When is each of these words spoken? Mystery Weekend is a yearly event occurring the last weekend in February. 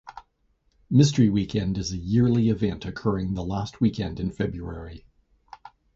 Mystery 0.89 1.29
Weekend 1.29 1.77
is 1.77 1.91
a 1.93 1.97
yearly 1.97 2.49
event 2.49 2.85
occurring 2.85 3.35
the 3.35 3.43
last 3.43 3.79
weekend 3.81 4.19
in 4.19 4.31
February. 4.31 5.05